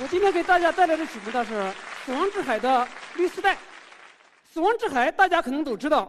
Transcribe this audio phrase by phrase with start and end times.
[0.00, 1.54] 我今天给大家带来的曲目呢是
[2.04, 2.86] 《死亡之海》的
[3.16, 3.58] 绿丝带。
[4.44, 6.08] 死亡之海大家可能都知道，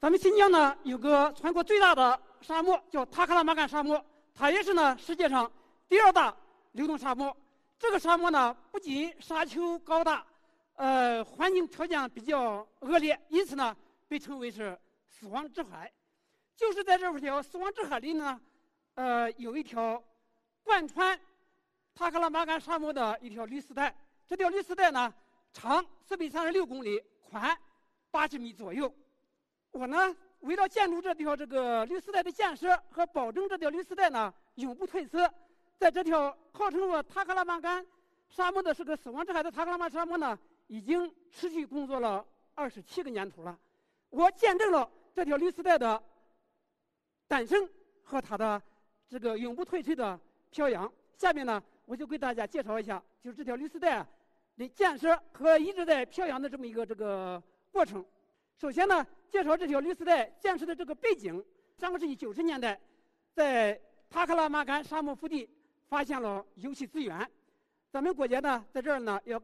[0.00, 5.48] 咱们新疆呢有个全国最大的沙漠叫塔克拉玛干沙漠，它也是呢世界上
[5.88, 6.34] 第二大
[6.72, 7.34] 流动沙漠。
[7.78, 10.26] 这个沙漠呢不仅沙丘高大，
[10.74, 13.76] 呃，环境条件比较恶劣，因此呢
[14.08, 14.76] 被称为是
[15.08, 15.88] 死亡之海。
[16.56, 18.40] 就是在这条死亡之海里呢，
[18.96, 20.02] 呃，有一条
[20.64, 21.16] 贯穿。
[22.00, 23.94] 塔克拉玛干沙漠的一条绿丝带，
[24.26, 25.12] 这条绿丝带呢，
[25.52, 27.54] 长四百三十六公里，宽
[28.10, 28.90] 八十米左右。
[29.70, 35.30] 我呢，为了建筑这条这个绿丝带的建设和保证这条绿丝带呢永不褪色，
[35.76, 37.86] 在这条号称我塔克拉玛干
[38.30, 40.38] 沙漠的是个死亡之海的塔克拉玛沙漠呢，
[40.68, 43.58] 已经持续工作了二十七个年头了。
[44.08, 46.02] 我见证了这条绿丝带的
[47.28, 47.68] 诞生
[48.02, 48.62] 和它的
[49.06, 50.18] 这个永不褪色的
[50.50, 50.90] 飘扬。
[51.18, 51.62] 下面呢。
[51.90, 54.06] 我就给大家介绍一下，就是这条绿丝带
[54.56, 58.06] 的建设和一直在飘扬的这么一个这个过程。
[58.56, 61.44] 首先呢，介绍这条绿丝带建设的这个背景。
[61.78, 62.80] 上个世纪九十年代，
[63.34, 63.76] 在
[64.08, 65.50] 塔克拉玛干沙漠腹地
[65.88, 67.28] 发现了油气资源，
[67.90, 69.42] 咱们国家呢在这儿呢要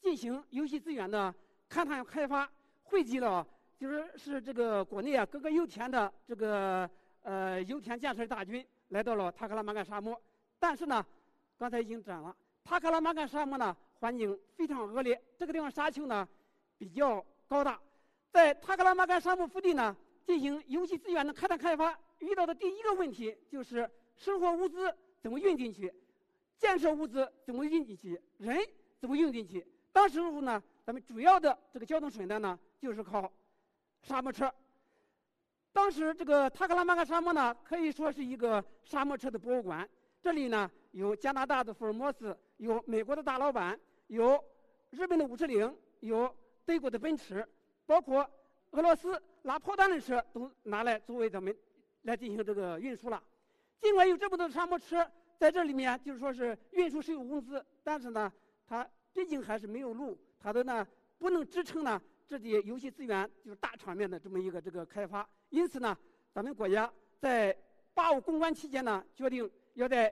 [0.00, 1.34] 进行油气资源的
[1.68, 2.50] 勘探开发，
[2.84, 3.46] 汇集了
[3.78, 6.88] 就是是这个国内啊各个油田的这个
[7.20, 10.18] 呃油田建设大军来到了塔克拉玛干沙漠，
[10.58, 11.04] 但是呢。
[11.58, 16.28] 刚才已经讲了，塔克拉玛干沙漠呢环境非常恶劣，这个地方沙丘呢
[16.76, 17.80] 比较高大，
[18.30, 19.96] 在塔克拉玛干沙漠腹地呢
[20.26, 25.90] 进行油气资源的开采开发，遇到的第一个问题就是生活物资怎么运进去，
[26.58, 28.58] 建设物资怎么运进去，人
[29.00, 29.66] 怎么运进去。
[29.92, 33.32] 当时候呢，咱们主要的这个交通手段呢就是靠
[34.02, 34.52] 沙漠车。
[35.72, 39.88] 当时这个塔克拉玛干沙漠呢可以说是一个沙漠车的博物馆，
[40.20, 40.70] 这里呢。
[40.96, 44.42] 有加拿大的福尔摩斯，有美国的大老板，有
[44.88, 46.34] 日本的五十铃，有
[46.64, 47.46] 德国的奔驰，
[47.84, 48.26] 包括
[48.70, 51.54] 俄罗斯拿炮弹的车都拿来作为咱们
[52.04, 53.22] 来进行这个运输了。
[53.78, 58.32] 尽管有这么多沙漠车在这里面，就是说是运输石油公司，但是呢，
[58.66, 60.86] 它毕竟还是没有路，它的呢
[61.18, 65.28] 不能支撑呢这些油气资源就是大场面的这么一个这个开发。
[65.50, 65.94] 因此呢，
[66.32, 66.90] 咱们国家
[67.20, 67.54] 在
[67.92, 70.10] 八五攻关期间呢，决定要在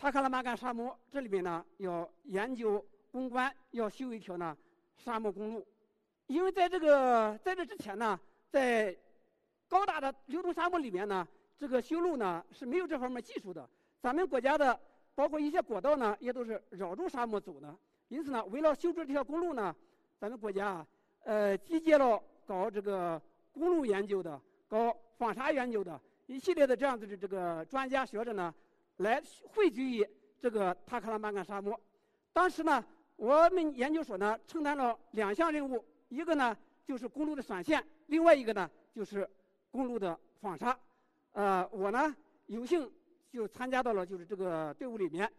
[0.00, 4.56] 塔克拉玛干沙漠这里面呢，要研究攻关，要修一条呢
[4.96, 5.66] 沙漠公路。
[6.26, 8.18] 因为在这个在这之前呢，
[8.48, 8.96] 在
[9.68, 11.28] 高大的流动沙漠里面呢，
[11.58, 13.68] 这个修路呢是没有这方面技术的。
[14.00, 14.80] 咱们国家的
[15.14, 17.76] 包括一些国道呢，也都是绕住沙漠走的。
[18.08, 19.76] 因此呢，为了修筑这条公路呢，
[20.18, 20.86] 咱们国家啊，
[21.24, 23.20] 呃，集结了搞这个
[23.52, 28.54] 公路研究的、搞防沙研究的一系列的这样子的这个专家学者呢。
[29.00, 29.22] 来
[29.54, 30.06] 汇聚于
[30.38, 31.78] 这个塔克拉玛干沙漠。
[32.34, 32.84] 当时呢，
[33.16, 39.26] 我们研究所呢承担了两项任务，一个呢就是公路的选线，另外一个呢就是
[39.70, 40.78] 公路的防沙。
[41.32, 42.14] 呃，我呢
[42.46, 42.92] 有幸
[43.30, 45.30] 就参加到了就是这个队伍里面。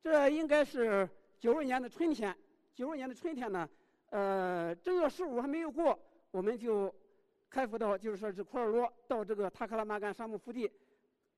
[0.00, 1.08] 这应该是
[1.40, 2.32] 九二年的春天，
[2.72, 3.68] 九二年的春天呢，
[4.10, 5.98] 呃，正月十五还没有过，
[6.30, 6.94] 我们就
[7.50, 10.70] 开赴到就是说是库尔罗到这个塔克拉玛干沙漠腹地。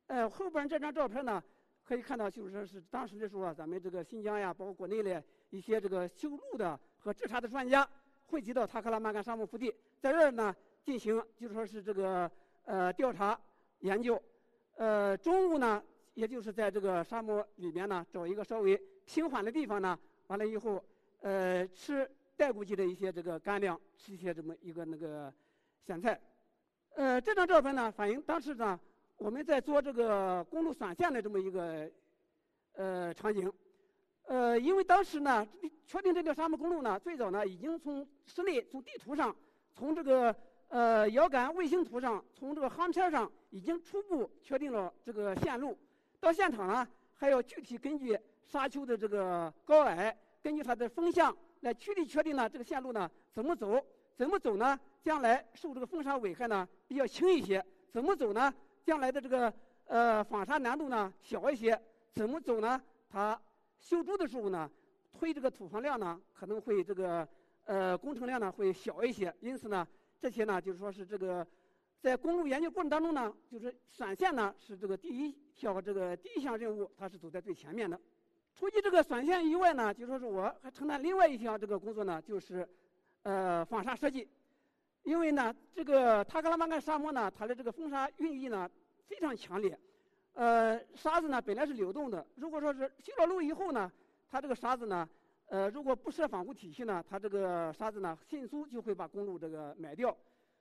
[0.08, 1.42] 呃，后边这张照片呢。
[1.90, 5.20] 可以看到，就是说是当时的时候啊，咱们这个新疆呀，包括国内的
[5.50, 7.84] 一些这个修路的和制茶的专家
[8.26, 12.30] 汇集到塔克拉玛干沙漠腹地，在这儿呢进行，就说是这个
[12.64, 13.36] 呃调查
[13.80, 14.22] 研究。
[14.76, 15.82] 呃，中午呢，
[16.14, 19.98] 也就是在这个沙漠里面呢，找一个稍微平缓的地方呢，
[20.28, 20.80] 完了以后，
[21.22, 25.34] 呃，吃带过去的一些这个干粮，吃一些这么一个那个
[25.84, 26.20] 咸菜。
[26.94, 28.78] 呃，这张照片呢，反映当时呢。
[29.20, 31.86] 我们在做这个公路选线的这么一个
[32.72, 33.52] 呃场景，
[34.22, 35.46] 呃，因为当时呢，
[35.86, 39.36] 确定这条沙漠公路呢，最早呢已经从室内从地图上，
[39.74, 40.34] 从这个
[40.68, 45.76] 呃遥感卫星图上，从这个航片上已经初步确定了这个线路。
[46.18, 53.84] 到现场呢，还要具体根据沙丘的这个高矮，根据它的风向来具体确定呢这个线路呢怎么走，
[54.16, 57.62] 怎么走呢，将来受这个风沙危害呢比较轻一些，
[57.92, 58.50] 怎么走呢？
[58.90, 59.54] 将来的这个
[59.86, 61.80] 呃防沙难度呢小一些，
[62.12, 62.82] 怎么走呢？
[63.08, 63.40] 它
[63.78, 64.68] 修筑的时候呢，
[65.12, 67.28] 推这个土方量呢，可能会这个
[67.66, 69.32] 呃工程量呢会小一些。
[69.38, 69.86] 因此呢，
[70.20, 71.46] 这些呢就是说是这个
[72.00, 77.96] 在公路研究过程当中呢，就是选线呢是这个第一项这个第一项任务，它是走在最前面的。
[78.56, 82.68] 除去这个选线以外呢，就说是我还承担另外一项这个工作呢，就是
[83.22, 84.28] 呃纺纱设计。
[85.04, 88.68] 因为呢，这个塔克拉玛干沙漠呢，它的这个风沙孕育呢
[89.10, 89.76] 非常强烈。
[90.34, 93.90] 呃，沙子呢本来是流动的，如果说是修了路以后呢，
[94.30, 95.06] 它这个沙子呢，
[95.46, 100.16] 呃，如果不设防护体系呢，它这个沙子呢迅速就会把公路这个埋掉。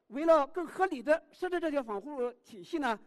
[0.07, 3.00] 为了更合理的设置这条防护体系呢，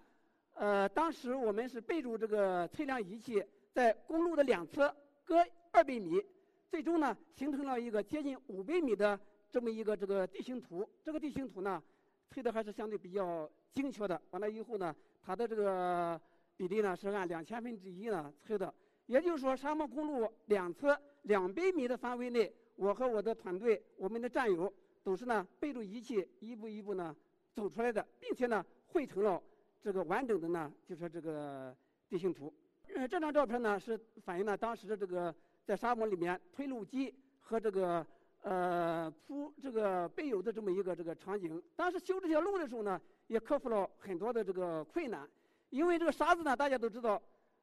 [0.55, 6.25] 呃，当时我们是备注这个测量仪器在公路的两侧各二百米，
[6.71, 9.19] 最终呢形成了一个接近五百米的
[9.51, 10.89] 这么一个这个地形图。
[11.03, 11.83] 这个地形图呢，
[12.33, 14.21] 测的还是相对比较精确的。
[14.31, 16.21] 完了以后呢，它的这个。
[16.55, 18.73] 比例呢是按两千分之一呢测的，
[19.07, 27.17] 也就是说，沙漠公路两侧两百米的范围内，我和我的团队、我们的战友都是呢背着仪器一步一步呢
[27.53, 29.43] 走出来的，并且呢绘成了
[29.81, 31.75] 这个完整的呢就说这个
[32.09, 32.53] 地形图。
[32.95, 38.07] 呃，这张照片呢是反映了当时的这个在沙漠里面推路机和这个
[38.43, 41.61] 呃铺这个备油的这么一个这个场景。
[41.75, 45.29] 当时修这条路的时候呢，也克服了很多的这个困难。
[45.71, 47.21] 因为这个沙子呢，大家都知道，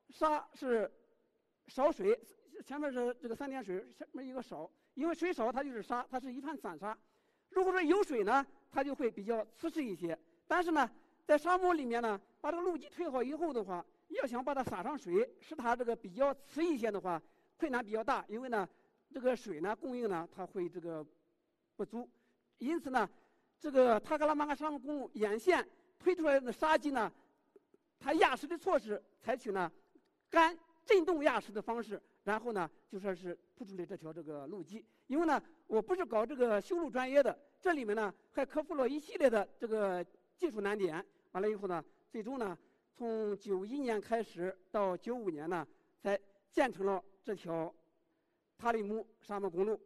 [0.09, 0.91] 沙是
[1.67, 2.19] 少水，
[2.65, 4.69] 前面是这个三点水，下面一个少。
[4.95, 6.97] 因为水少，它就是沙，它是一盘散沙。
[7.49, 10.17] 如果说有水呢，它就会比较瓷实一些。
[10.47, 10.89] 但是呢，
[11.25, 17.21] 在沙漠里面呢，把这个路基推好以后的话，要想把它撒上水，使它这个比较瓷一些的话，
[17.57, 18.25] 困难比较大。
[18.27, 18.67] 因为呢，
[19.11, 21.05] 这个水呢供应呢，它会这个
[21.75, 22.09] 不足。
[22.57, 23.09] 因此呢，
[23.59, 25.67] 这个塔克拉玛干沙漠公路沿线
[25.97, 27.11] 推出来的沙基呢。
[28.01, 29.69] 它压实的措施采取呢
[30.29, 34.85] 干震动压实的方式，然后呢就说是铺出来这条这个路基。
[35.07, 40.01] 因为呢我不是搞这个修路专业的，这里面呢还克服了一系列的这个
[40.37, 41.05] 技术难点。
[41.33, 42.57] 完了以后呢，最终呢
[42.95, 45.67] 从九一年开始到九五年呢，
[46.01, 46.17] 才
[46.51, 47.73] 建成了这条
[48.59, 49.79] 塔里木沙漠公路。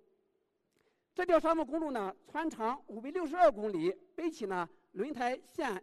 [1.14, 5.81] 这条沙漠公路呢全长五百六十二公里，北起呢轮台县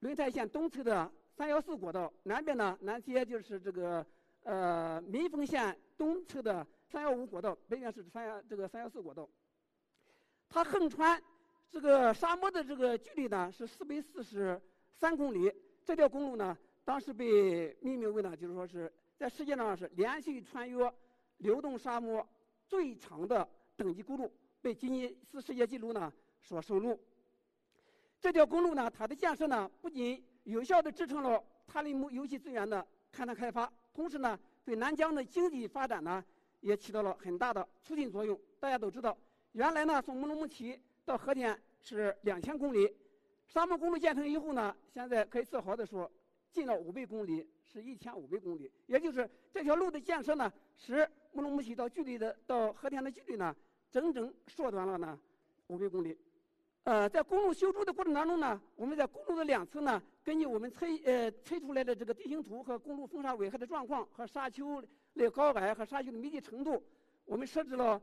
[0.00, 1.10] 轮台县东侧的。
[1.38, 4.04] 三幺四国道南边呢，南接就是这个
[4.42, 9.28] 呃民丰县东侧的三幺五国道，北边是三幺这个三幺四国道。
[10.48, 11.22] 它横穿
[11.70, 14.60] 这个沙漠的这个距离呢是四百四十
[14.96, 15.48] 三公里。
[15.84, 20.92] 这条公路呢，当时被命名为呢，就是说是在世界上是连续穿越
[21.38, 22.26] 流动沙漠
[22.66, 26.98] 最长的等级公路，被吉尼斯世界纪录呢所收录。
[28.20, 36.24] 这条公路呢，它的建设呢，不仅有效地支撑了塔里木油气资源的勘探开发，同时呢，对南疆的经济发展呢，
[36.60, 38.38] 也起到了很大的促进作用。
[38.58, 39.16] 大家都知道，
[39.52, 42.92] 原来呢，从乌鲁木齐到和田是两千公里，
[43.46, 46.10] 沙漠公路建成以后呢，现在可以自豪地说，
[46.50, 48.68] 近了五百公里，是一千五百公里。
[48.86, 53.54] 也就是这条路的建设呢，使乌鲁木齐到距离的到和田的距离呢，
[53.90, 55.18] 整整缩短了呢
[55.68, 56.16] 五百公里。
[56.84, 64.82] 呃，在公路修筑的过程当中呢，我们在公路的两侧呢，根据我们测呃测出来的这个地形图和公路风沙危害的状况和沙丘
[65.14, 66.82] 的高矮和沙丘的密集程度，
[67.26, 68.00] 我们设置了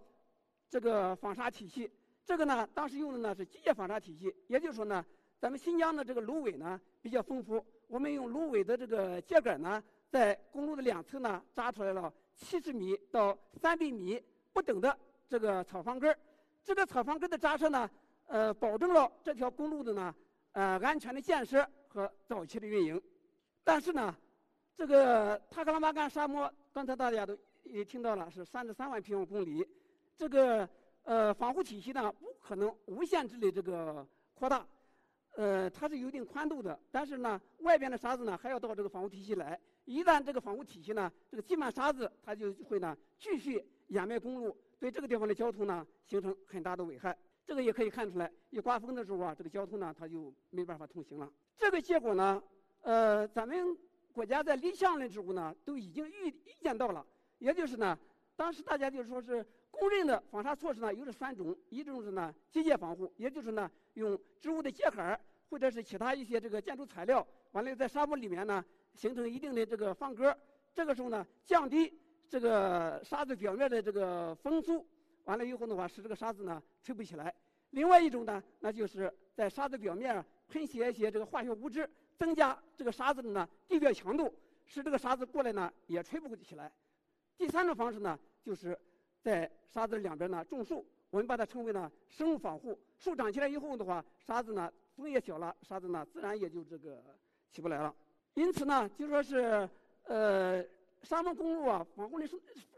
[0.70, 1.90] 这个防沙体系。
[2.26, 5.04] 这个呢，当时用的呢是机械防沙体系，也就是说呢，
[5.40, 14.22] 咱们新疆的这个芦苇呢比较丰富，我们用芦苇的这个秸秆呢，在公路的两侧呢扎出来了七十米到三百米
[14.54, 16.18] 不等的这个草方根儿。
[16.64, 17.90] 这个草方根的扎设呢。
[18.28, 20.16] 呃，保证了这条公路的呢，
[20.54, 23.00] 呃，安全的建设和早期的运营。
[23.64, 24.16] 但是呢，
[24.76, 29.64] 这个塔克拉玛干沙漠，刚才大家都也听到了，是三十三万平方公里。
[30.18, 30.68] 这个
[31.04, 34.66] 呃防护体系呢，不可能无限制的这个扩大，
[35.36, 36.80] 呃，它是有一定宽度的。
[36.92, 39.60] 但是呢，外边的沙子呢，还要到这个防护体系来。
[39.86, 47.16] 一旦这个防护体系呢，这个积满沙子，它就会呢继续掩埋公路，对这个地方的交通呢，形成很大的危害。
[47.46, 51.32] 这个也可以看出来，一刮风的时候啊，这个交通呢，它就没办法通行了。
[51.56, 52.42] 这个结果呢，
[52.82, 53.78] 呃，咱们
[54.12, 57.06] 国家在立项的时候呢，都已经预预见到了。
[57.38, 57.98] 也就是呢，
[58.36, 70.36] 当时大家就说是公认的防沙措施呢，有这三种：一种是呢机械防护，也就是呢用植物的秸秆或者是其他一些这个建筑材料，完了在沙漠里面呢形成一定的这个方格，
[70.74, 71.94] 这个时候呢降低
[72.28, 74.86] 这个沙子表面的这个风速。
[75.26, 77.34] 完了以后的话，使这个沙子呢吹不起来。
[77.72, 84.34] 另外一种呢，那就是在沙子表面喷写一些这个化学物质，增加这个沙子的呢地表强度，
[84.66, 86.72] 使这个沙子过来呢也吹不起来。
[87.38, 88.78] 第三种方式呢，就是
[89.20, 92.80] 在沙子两边呢种树，我们把它称为呢生物防护。
[92.98, 97.04] 树长起来以后的话，沙子呢风也小了，沙子呢自然也就这个
[97.52, 97.94] 起不来了。
[98.36, 99.68] 因此呢，就说是
[100.04, 100.64] 呃
[101.02, 102.28] 沙漠公路啊防护的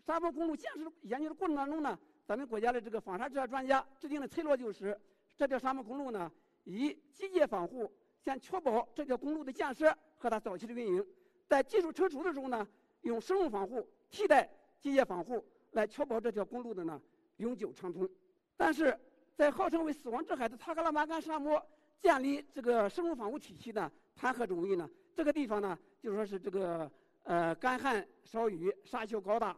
[0.06, 4.98] 沙漠公路建设研究的过程当中呢，咱们国家的这个防沙治沙专家制定的策略就是，
[5.36, 6.32] 这条沙漠公路呢
[6.64, 11.06] 以机械防护，先确保这条公路的建设和它早期的运营，
[11.48, 12.66] 在技术成熟的时候呢，
[13.02, 14.48] 用生物防护替代
[14.80, 17.02] 机械防护，来确保这条公路的呢
[17.38, 18.08] 永久畅通。
[18.56, 18.96] 但是
[19.36, 21.60] 在号称为“死亡之海”的塔克拉玛干沙漠
[22.00, 24.88] 建立这个生物防护体系呢，谈何容易呢？
[25.18, 26.90] 这个地方呢，就说是这个
[27.24, 29.58] 呃干旱少雨，沙丘高大，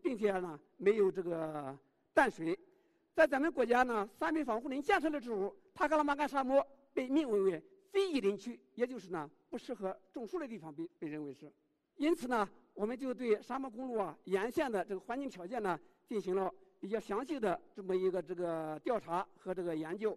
[0.00, 1.76] 并且呢没有这个
[2.14, 2.56] 淡水。
[3.12, 6.64] 在咱们国家呢，三倍防护林建设的时候，塔克拉玛干沙漠
[6.94, 11.52] 被命名为非遗林区，也就是呢不适合种树的地方被被认为是。
[11.96, 15.76] 因此呢，我们就对沙漠公路啊沿线的这个环境条件呢
[16.06, 20.16] 进行了比较详细的这么一个这个调查和这个研究。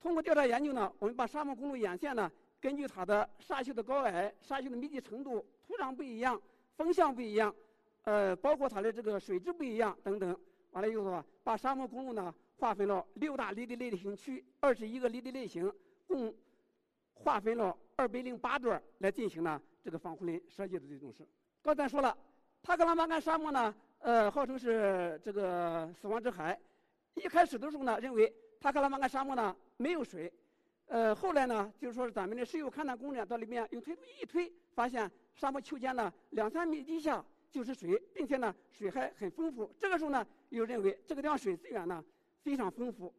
[0.00, 2.32] 通过调查研究呢，我们把沙漠公路沿线呢。
[2.64, 6.40] 根据它的沙丘的高矮、沙丘的密集程度、土壤不一样、
[6.78, 7.54] 风向不一样，
[8.04, 10.34] 呃，包括它的这个水质不一样等等，
[10.70, 15.70] 完了以后啊，把沙漠公路呢划分了六大离地类型区，二十一个离地类型，
[16.06, 16.34] 共
[17.12, 21.22] 划分了二百零八段来进行呢这个防护林设计的这种事。
[21.60, 22.16] 刚才说了，
[22.62, 26.58] 塔克拉玛干沙漠呢，呃，号称是这个死亡之海。
[27.12, 30.32] 一开始的时候呢，认为塔克拉玛干沙漠呢没有水。
[30.86, 39.72] 呃，后来呢，就是说咱们的石油勘探工人到里面用推土机一推，发现沙漠丘间呢两三米地下就是水，并且呢水还很丰富。
[39.78, 42.04] 这个时候呢，又认为这个地方水资源呢
[42.42, 43.12] 非常丰富。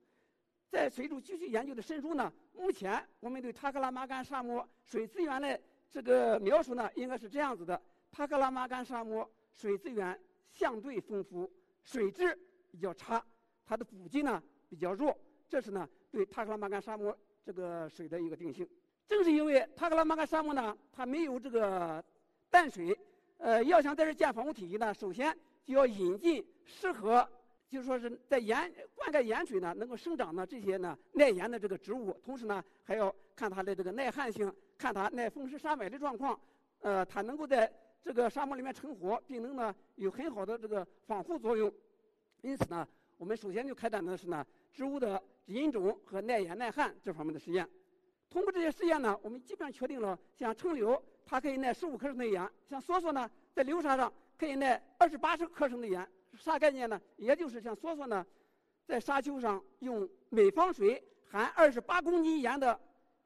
[0.70, 7.82] 在随着继续研究的深入呢，目前我们对塔克拉玛干沙漠水资源的这个描述呢，应该是这样子的：
[8.12, 10.18] 塔克拉玛干沙漠水资源
[10.50, 11.52] 相对丰富，
[11.84, 12.38] 水质
[12.72, 13.26] 比较差，
[13.66, 15.18] 它的补给呢比较弱。
[15.50, 17.18] 这是呢对塔克拉玛干沙漠。
[17.46, 18.68] 这个水的一个定性，
[19.08, 22.04] 正是因为塔克拉玛干沙漠呢，它没有这个
[22.50, 22.98] 淡水，
[23.38, 27.28] 呃，要想在这建防护体系呢，首先就要引进适合，
[27.70, 36.40] 就是说是在盐灌溉盐水呢能够生长的这些呢耐盐的这个植物，同时呢还要看它的这个耐旱性，看它耐风湿沙霾的状况，
[36.80, 37.72] 呃，它能够在
[38.04, 41.72] 这个沙漠里面成活，并能呢有很好的这个防护作用。
[42.42, 42.88] 因此呢，
[43.18, 44.44] 我们首先就开展的是呢
[44.76, 45.24] 植物的。
[45.50, 47.70] 引种和耐盐耐旱这方面的实验，
[48.32, 56.04] 通过这些实验呢，我们基本上确定了，像橙柳它可以耐十五克升的盐，像梭梭呢，在流沙上可以耐二十八克升的盐。
[56.34, 57.00] 啥概念呢？
[57.18, 58.26] 也就是像梭梭呢，
[58.88, 62.80] 在沙丘上用每方水含二十八公斤盐的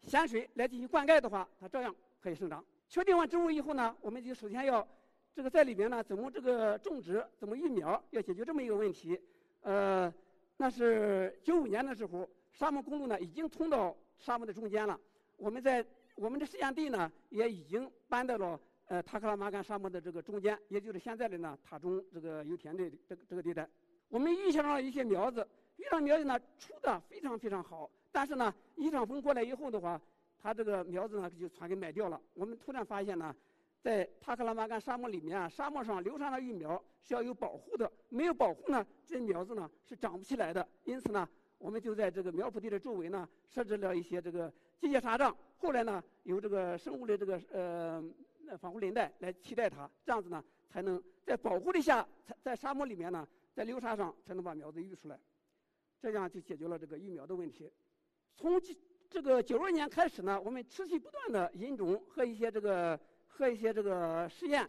[0.04, 2.62] 咸水来进行灌溉的话，它照样可以生长。
[2.90, 4.86] 确定完植物以后呢，我们就首先要
[5.34, 9.18] 这个在里面呢，怎么这个种植，怎么育苗，要解决这么一个问题，
[9.62, 10.14] 呃。
[10.62, 15.00] 那是九五年的时候，沙漠公路呢已经通到沙漠的中间了。
[15.38, 15.86] 我们在
[16.16, 23.66] 我们的试验地呢也已经搬到了呃塔克拉玛干沙漠的这个中间，也就是现在的呢塔中这个油田的这个这个地带。
[24.10, 25.48] 我们遇上了一些苗子，
[25.78, 30.02] 遇上苗子呢出的非常非常好，但是呢一场风过来以后的话，
[30.44, 32.20] 它这个苗子呢就全给埋掉了。
[32.34, 33.34] 我们突然发现呢。
[33.82, 40.68] 在塔克拉玛干沙漠里面啊，沙漠上流沙的育苗是要有保护的，没有保护呢，这苗子呢是长不起来的。
[40.84, 48.04] 因此呢，我们就在这个苗圃地的周围呢设置了一些这个机械沙障，后来呢有这个生物的这个呃
[48.58, 55.18] 防护林带来替代它，这样子呢才能在保护的下，在在沙漠里面呢，在流沙上才能把苗子育出来，
[56.02, 57.72] 这样就解决了这个育苗的问题。
[58.36, 58.62] 从
[59.10, 63.00] 这个九二年开始呢，我们持续不断的引种和一些这个。
[63.30, 64.68] 和一些这个实验，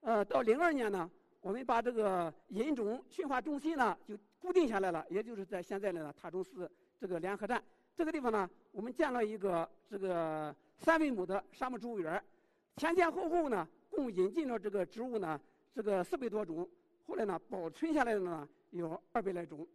[0.00, 1.10] 呃，到零二年呢，
[1.42, 7.62] 我们把这个引种驯化中心呢就固定下来了，也就是在现在的塔中寺这个联合站
[7.94, 12.22] 这个地方呢，我们建了一个这个三百亩的沙漠植物园
[12.76, 15.38] 前前后后呢共引进了这个植物呢
[15.74, 16.66] 这个四百多种，
[17.06, 19.66] 后来呢保存下来的呢有二百来种，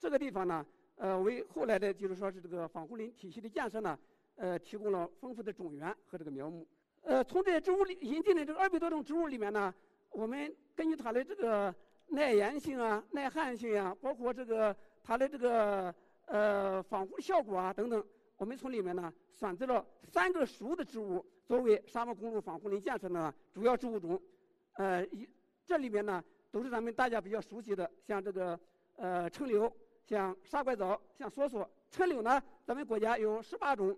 [0.00, 3.96] 这个地方呢呃为后来的就是说是这个防护林体系的建设呢
[4.34, 6.66] 呃提供了丰富的种源和这个苗木。
[7.06, 9.72] 呃，从这些植物里引进的这个二百多种植物里面呢，
[10.10, 11.74] 我们根据它的这个
[12.08, 15.94] 耐盐性啊、耐旱性啊，包括这个它的这个
[16.24, 18.02] 呃防护效果啊等等，
[18.38, 24.20] 我们从里面呢选择了三个属的植物作为沙漠公路防护林建设的主要植物种。
[24.76, 25.28] 呃，一
[25.66, 28.58] 这里面呢都是咱们大家比较熟悉的，像这个
[28.96, 29.70] 呃橙柳、
[30.06, 31.68] 像沙拐枣、像梭梭。
[31.90, 33.94] 橙柳呢，咱们国家有十八种；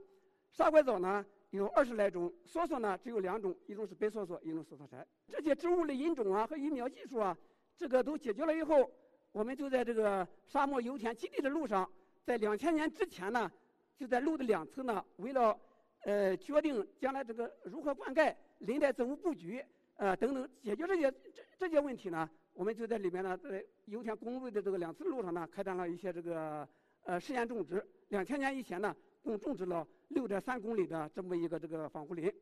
[0.50, 1.25] 沙拐枣呢。
[1.50, 5.06] 有二十来种，梭梭呢只有两种，一种是白梭梭，一种是梭梭柴。
[5.28, 7.36] 这些植物的引种啊和育苗技术啊，
[7.76, 8.90] 这个都解决了以后，
[9.32, 11.88] 我们就在这个沙漠油田基地的路上，
[12.24, 13.50] 在两千年之前呢，
[13.96, 15.58] 就在路的两侧呢，为了
[16.02, 19.64] 呃决定将来这个如何灌溉、林带作物布局
[19.96, 26.68] 呃等等，解决这些这这些问题呢，我们就在里面呢，在油田公路的这个两侧路上呢，开展了一些这个
[27.04, 27.82] 呃试验种植。
[28.08, 28.94] 两千年以前呢，
[29.26, 32.33] 共种植了六点三公里的这么一个这个防护林。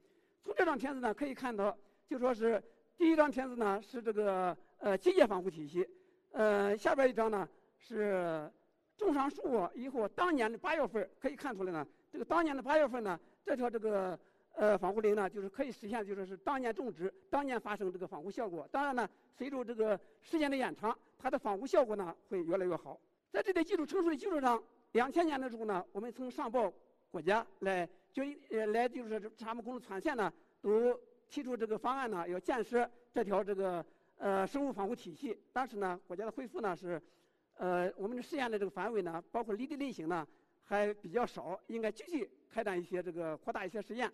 [0.43, 1.75] 从这张片子呢可以看到，
[2.07, 2.63] 就说是
[2.99, 5.89] 第一张片子呢是这个呃机械防护体系，
[6.33, 7.49] 呃下边一张呢
[7.79, 8.51] 是
[8.99, 14.19] 种上树以后当年的八月份可以看出来呢，这个当年的八月份呢，这条这个
[14.55, 18.69] 呃防护林呢就是可以实现就说是当年种植当年发生这个防护效果。
[18.71, 23.01] 当然呢，随着这个时间的延长，它的防护效果呢会越来越好。
[23.33, 24.63] 在这个技术成熟的基础上，
[24.95, 26.73] 两千年的时候呢，我们曾上报
[27.11, 30.33] 国家来就呃来就是咱们公路全线呢
[30.63, 30.99] 都
[31.29, 33.85] 提出这个方案呢，要建设这条这个
[34.19, 35.37] 呃生物防护体系。
[35.53, 37.03] 但是呢，国家的回复呢是，
[37.57, 40.25] 呃我们的试验的这个范围呢，包括离地类型呢
[40.63, 44.09] 还比较少，应该继续开展一些这个扩大一些实验。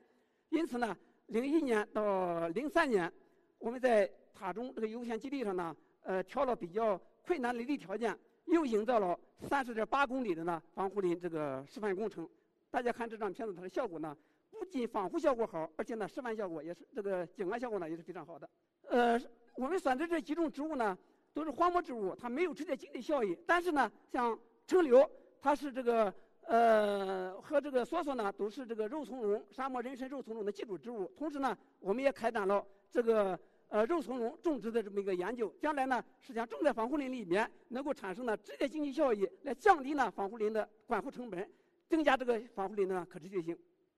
[0.49, 0.97] 因此呢，
[1.27, 3.13] 零一年到零三年，
[3.59, 8.19] 我们在塔中这个油田基地上呢，呃挑了比较困难的地条件。
[8.51, 12.29] 又营造了三十点八公里的呢防护林这个示范工程，
[12.71, 14.17] 大家看这张片子，它的效果呢
[14.51, 18.49] 不仅防护效果好，而且呢示范效果也是这个景观效果呢也是非常好的。
[18.89, 19.21] 呃，
[19.55, 20.99] 我们选择这几种植物呢
[21.33, 25.09] 都是荒漠植物，它没有直接经济效益，但是呢像橙柳，
[25.41, 31.11] 它是这个呃和这个梭梭呢都是这个肉苁蓉沙漠人参肉苁蓉的基础植物。
[31.17, 33.39] 同时呢，我们也开展了这个。
[33.71, 41.49] 呃，肉苁蓉种植的这么一个研究，将来呢，实际上种在防护林里面，能够产生呢直接经济效益，来降低呢防护林的管护成本，
[41.89, 43.57] 增加这个防护林的可持续性。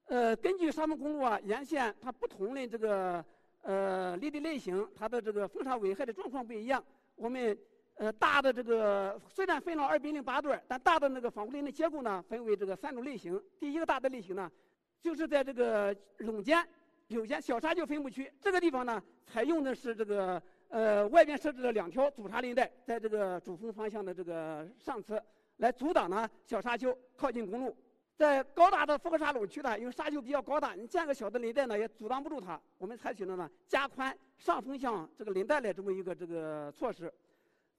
[0.09, 3.25] 呃，根据沙漠公路啊沿线它不同的这个
[3.63, 6.85] 呃林地类型，它的这个风沙危害的状况不一样。
[7.17, 7.57] 我们
[7.95, 13.43] 呃大的这个虽然分了二比零八段，但大的那个防护林的结构呢分为这个三种类型。
[13.59, 14.53] 第一个大的类型呢，
[15.01, 16.63] 就是在这个垄间。
[17.13, 25.23] 有些小沙丘分布区，这个地方呢，采用的是这个呃外边设置了两条阻沙林带，在这个主峰方向的这个上侧，
[25.59, 27.77] 来阻挡呢小沙丘靠近公路。
[28.17, 32.61] 在高大的复合沙垄区呢，因为沙丘比较高大，你建个小的林带呢也阻挡不住它。
[32.79, 37.13] 我们采取了呢加宽上风向这个林带的这么一个这个措施。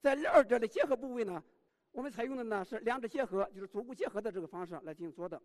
[0.00, 1.42] 在二者的结合部位呢，
[1.92, 5.40] 我们采用的呢是两者结合，就是足部结合的这个方式来进行做的。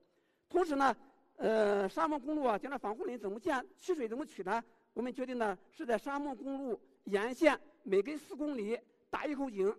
[0.47, 0.95] 同时呢。
[1.39, 3.65] 呃，沙漠公路啊，将来防护林怎么建？
[3.77, 4.61] 取水怎么取呢？
[4.93, 8.77] 我们决定呢，是在沙漠公路沿线每隔四公里
[9.09, 9.73] 打一口井。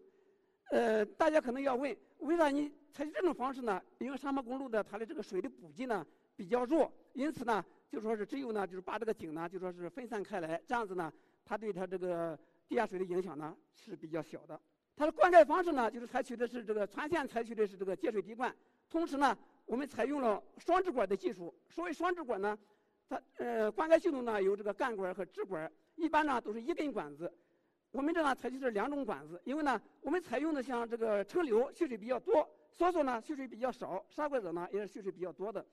[0.70, 3.78] 呃，大家可能要问，为啥你采取这种方式呢？
[3.98, 11.12] 因为沙漠公路的它的这个水的补给呢比较弱，因此呢，就说是只有呢，就是把这个井呢，就说是分散开来，这样子呢，
[11.44, 12.38] 它对它这个
[12.70, 14.58] 地下水的影响呢是比较小的。
[14.96, 18.50] 它的灌溉方式呢，就是采取的是这个全线采取的是这个节水滴灌，
[18.88, 19.36] 同时呢。
[19.70, 21.54] 我们采用了双支管的技术。
[21.68, 22.58] 所谓双支管呢，
[23.08, 27.32] 它呃灌溉系统呢有这个干管和支管，一般呢都是一根管子。
[27.92, 32.44] 我们这呢采取是两种管子，因为呢我们采用的像这个车流蓄水比较多，
[32.76, 35.64] 梭梭呢蓄水比较少，沙拐子呢也是蓄水比较多的。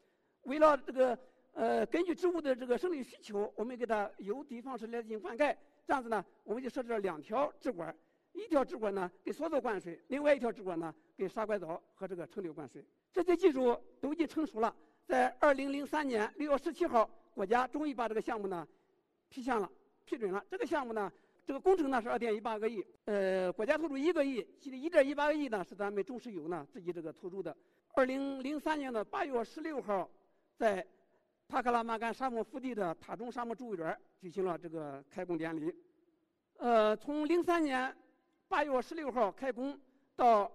[0.43, 1.17] 为了这个
[1.53, 5.57] 呃根据植物的这个生理需求，我们给它由低方式来进行灌溉。
[5.87, 7.95] 这样子呢，我们就设置了两条支管，
[8.37, 12.85] 一条支管呢给梭梭灌水，另外一条支管呢给沙拐枣和这个橙柳灌水。
[13.11, 14.73] 这些技术都已经成熟了，
[15.05, 18.67] 在二零零三年六月十七号，国家终于把这个项目呢
[19.27, 19.69] 批下了、
[20.05, 20.43] 批准了。
[20.49, 21.11] 这个项目呢，
[21.45, 27.55] 这个工程呢是二点一八个亿，呃，国家投入一个亿，其中一点一八个亿呢是咱们中石油呢自己这个投入的。
[27.95, 30.07] 二零零三年的八月十六号，
[30.55, 30.85] 在
[31.47, 35.73] 塔克拉玛干沙漠腹地的塔中沙漠植物园举行了这个开工典礼。
[36.57, 37.95] 呃，从零三年
[38.47, 39.77] 八月十六号开工
[40.15, 40.51] 到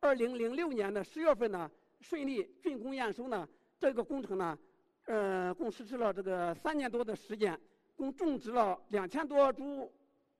[0.00, 1.70] 二零零六年的十月份呢。
[2.00, 4.58] 顺利竣工验收呢，这个工程呢，
[5.06, 7.58] 呃，共实施了这个三年多的时间，
[7.96, 9.90] 共种植了两千多株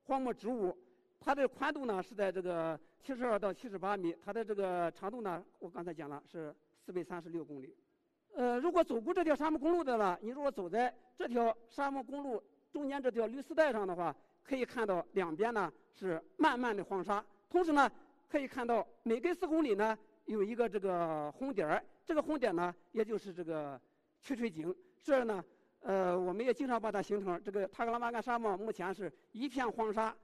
[0.02, 0.76] 荒漠植物。
[1.18, 7.74] 它的宽度呢是在这个七十二到七十八米，它的这个长度呢，我刚才讲了是四百三十六公里。
[8.34, 17.90] 呃，如果走过这条沙漠公路的呢，你如果走在这条沙漠公路中间这条绿丝带上的话，可以看到两边呢是漫漫的黄沙，同时呢
[18.28, 19.98] 可以看到每隔四公里呢。
[20.26, 23.78] 有一个这个红点儿，这个红点呢，也就是这个
[24.22, 24.74] 取水井。
[25.02, 25.44] 这儿呢，
[25.80, 30.16] 呃，我们也经常把它形成这个塔克拉玛干沙漠，目前是一片黄沙，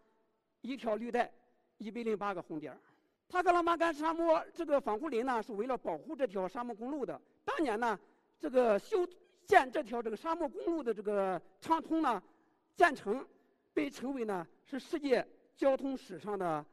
[0.63, 1.31] 一条绿带，
[1.77, 2.79] 一百零八个红点儿。
[3.29, 7.21] 塔克拉玛干沙漠这个防护林呢，是为了保护这条沙漠公路的。
[7.45, 8.01] 当年呢，
[8.39, 9.07] 这个修
[9.45, 12.23] 建这条这个沙漠公路的这个畅通呢，
[12.75, 13.23] 建成
[13.75, 16.65] 被称为呢是世界交通史上的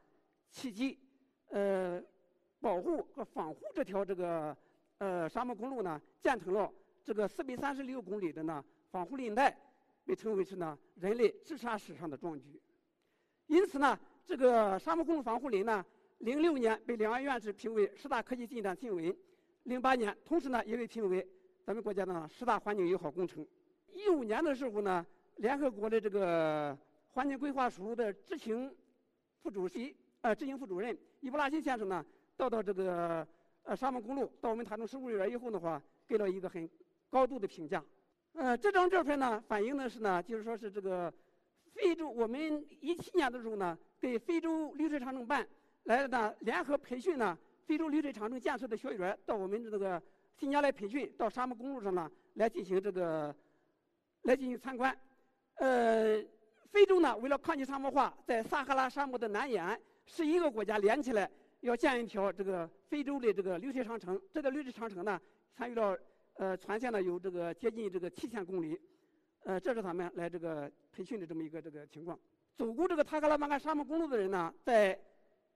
[0.50, 0.98] 奇迹。
[1.50, 2.02] 呃
[2.60, 4.54] 保护和防护这条这个
[4.98, 6.70] 呃沙漠公路呢，建成了
[7.04, 9.56] 这个四百三十六公里的呢防护林带，
[10.04, 12.60] 被称为是呢人类治沙史上的壮举。
[13.46, 15.86] 因此呢，这个沙漠公路防护林呢，
[16.18, 19.16] 零六年被两岸院士评为十大科技进展新闻，
[19.62, 21.26] 零八年同时呢也被评为
[21.64, 23.46] 咱们国家的十大环境友好工程。
[23.94, 25.06] 一五年的时候呢，
[25.36, 26.76] 联合国的这个
[27.12, 28.72] 环境规划署的执行
[29.42, 32.04] 副主席呃执行副主任伊布拉欣先生呢，
[32.36, 33.26] 到到这个
[33.64, 36.68] 呃沙漠公路到我们塔中十五园以后的话，给了一个很
[37.10, 37.84] 高度的评价。
[38.34, 41.12] 呃，这张照片呢，反映的是呢，就是说是这个
[41.74, 45.46] 非洲，我们一七年的时候呢，给非洲绿水长城办
[45.84, 50.00] 来呢联合培训呢，非洲绿水长城建设的学员到我们这个
[50.36, 53.34] 新疆来培训，到沙漠公路上呢来进行这个。
[54.22, 54.94] 来进行参观，
[55.54, 56.20] 呃，
[56.70, 61.28] 非洲呢，为了抗击沙漠化，在撒哈拉沙漠的南沿，十一个国家连起来
[61.60, 64.20] 要建一条这个非洲的这个绿水长城。
[64.32, 65.20] 这个绿水长城呢，
[65.54, 65.98] 参与了
[66.34, 68.78] 呃，全线呢有这个接近这个七千公里，
[69.44, 72.18] 呃，这是他们来这个培训的这么一个这个情况。
[72.56, 74.98] 走过这个塔克拉玛干沙漠公路的人呢，在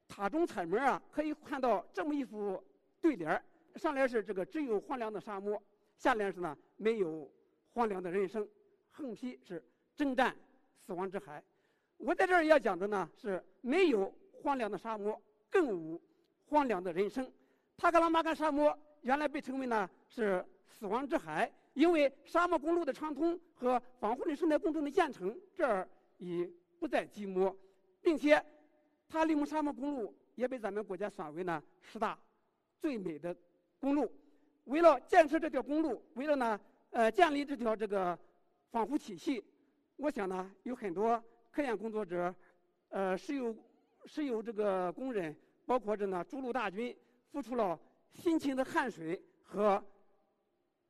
[0.08, 2.62] 塔中侧门啊，可以看到这么一幅
[3.00, 3.44] 对联儿，
[3.76, 5.62] 上联是这个只有荒凉的沙漠，
[5.96, 7.30] 下联是呢没有
[7.74, 8.48] 荒凉的人生。
[8.90, 9.62] 横批是
[9.96, 10.36] “征战
[10.84, 11.42] 死亡之海”。
[11.98, 16.00] 我在这儿要讲的呢是没有荒凉的沙漠，更无
[16.46, 17.30] 荒凉的人生。
[17.76, 27.54] 塔克拉玛干沙漠原来被称为呢是死亡之海，因为沙漠公路的畅通和防护林生态工程的建成，这儿已不再寂寞，
[28.00, 28.44] 并且
[29.08, 32.18] 塔里木沙漠公路也被咱们国家选为呢十大
[32.80, 33.34] 最美的
[33.78, 34.12] 公路。
[34.64, 38.18] 为了建设这条公路，为了呢呃建立这条这个。
[38.72, 39.44] 防护体系，
[40.02, 42.34] 我想呢，有很多科研工作者，
[42.88, 43.54] 呃，石油
[44.04, 45.32] 石油这个工人，
[45.64, 46.92] 包括着呢，筑路大军，
[47.30, 47.78] 付出了
[48.12, 49.80] 辛勤的汗水和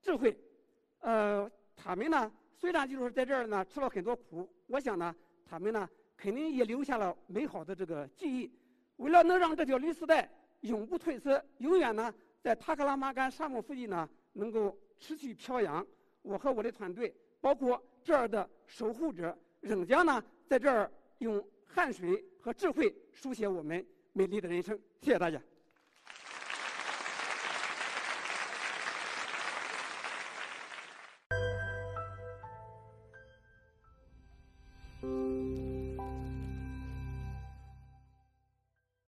[0.01, 0.35] 智慧。
[1.01, 1.47] 呃，
[1.77, 8.51] 他们呢，虽然就是在这儿呢吃了很多苦，我想呢，他们呢，肯定也留下了美好的这个记忆。
[8.97, 10.27] 为了能让这条绿丝带
[10.63, 15.87] 永不褪色，永远呢，在塔克拉玛干沙漠附近呢，能够持续飘扬，
[16.23, 17.15] 我和我的团队。
[17.43, 24.79] 包括这儿的守护者，仍将呢在这儿用汗水和智慧书写我们美丽的人生。
[25.01, 25.39] 谢谢大家。